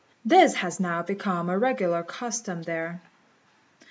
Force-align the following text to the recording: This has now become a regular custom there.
This 0.25 0.55
has 0.55 0.79
now 0.79 1.03
become 1.03 1.47
a 1.47 1.59
regular 1.59 2.01
custom 2.01 2.63
there. 2.63 3.03